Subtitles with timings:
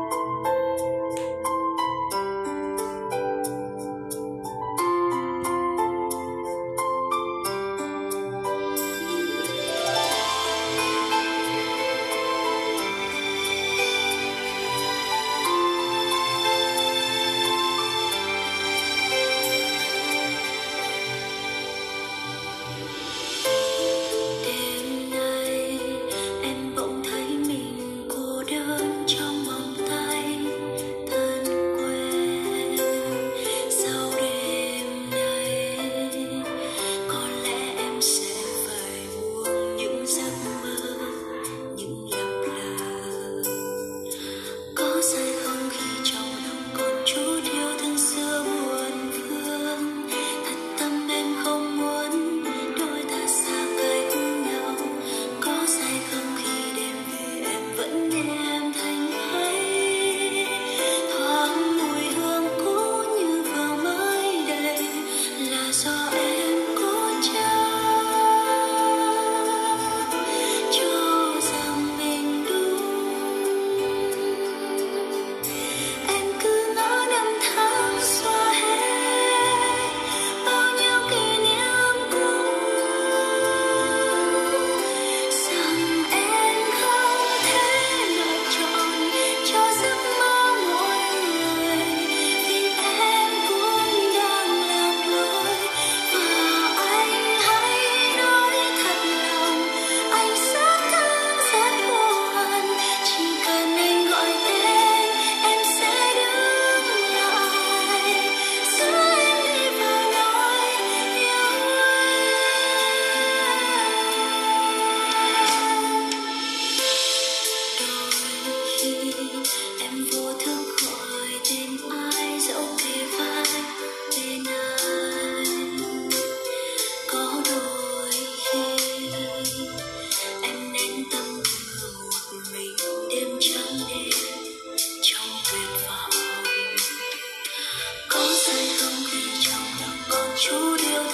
[0.00, 0.59] đêm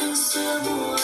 [0.06, 0.95] thương xưa